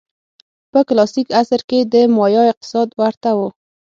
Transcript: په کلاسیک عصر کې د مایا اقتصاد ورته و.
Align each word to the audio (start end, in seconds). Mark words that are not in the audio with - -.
په 0.71 0.79
کلاسیک 0.87 1.27
عصر 1.41 1.61
کې 1.69 1.79
د 1.93 1.95
مایا 2.17 2.43
اقتصاد 2.51 2.89
ورته 3.01 3.29
و. 3.37 3.39